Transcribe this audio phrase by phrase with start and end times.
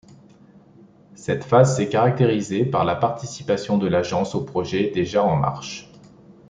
[1.13, 5.91] Cette phase s'est caractérisée par la participation de l'Agence aux projets déjà en marche.